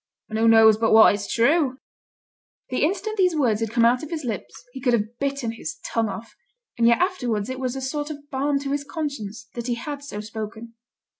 'An' 0.31 0.37
who 0.37 0.47
knows 0.47 0.77
but 0.77 0.93
what 0.93 1.13
it's 1.13 1.31
true?' 1.31 1.77
The 2.71 2.83
instant 2.83 3.17
these 3.17 3.35
words 3.35 3.59
had 3.59 3.69
come 3.69 3.85
out 3.85 4.01
of 4.01 4.09
his 4.09 4.23
lips 4.23 4.51
he 4.73 4.81
could 4.81 4.93
have 4.93 5.19
bitten 5.19 5.51
his 5.51 5.77
tongue 5.85 6.09
off. 6.09 6.33
And 6.79 6.87
yet 6.87 6.99
afterwards 6.99 7.51
it 7.51 7.59
was 7.59 7.75
a 7.75 7.81
sort 7.81 8.09
of 8.09 8.27
balm 8.31 8.57
to 8.61 8.71
his 8.71 8.83
conscience 8.83 9.47
that 9.53 9.67
he 9.67 9.75
had 9.75 10.03
so 10.03 10.19
spoken. 10.19 10.73